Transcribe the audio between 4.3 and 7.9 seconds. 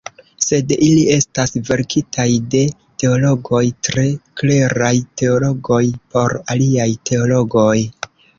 kleraj teologoj, por aliaj teologoj.